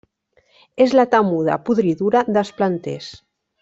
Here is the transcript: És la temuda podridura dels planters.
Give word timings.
És 0.85 0.95
la 1.01 1.05
temuda 1.13 1.59
podridura 1.69 2.27
dels 2.35 2.53
planters. 2.61 3.15